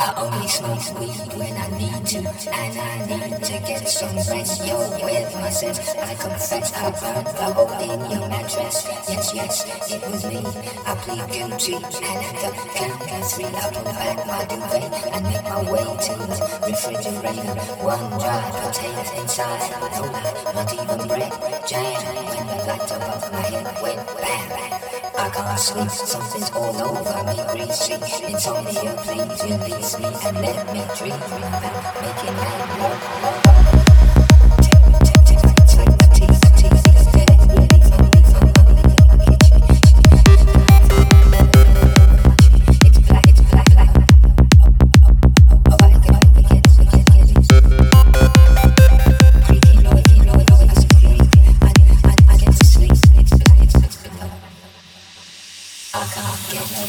[0.00, 4.66] I only smoke weed when I need to, and I need to get some rest.
[4.66, 8.88] Yo, with my sense, I confess I burned the hole in your mattress.
[9.06, 10.40] Yes, yes, it was me.
[10.86, 15.24] I plead guilty, and at the count of three, I pull back my duvet and
[15.26, 16.36] make my way to the
[16.66, 17.54] refrigerator.
[17.84, 20.08] One dry potato inside, no
[20.56, 21.32] not even bread.
[21.68, 22.00] Jam
[22.32, 24.85] when the light above my head went bam.
[25.18, 27.94] I can't sleep, something's all over me, greasy.
[27.94, 33.85] Insomnia, please release me and let me dream about making that love.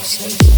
[0.07, 0.56] Sessions.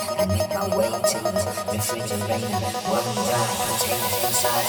[0.00, 1.32] I make my way to the
[1.72, 2.46] refrigerator
[2.88, 4.68] where the die contained inside.